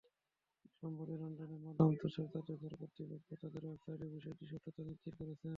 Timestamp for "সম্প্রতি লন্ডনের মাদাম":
0.77-1.91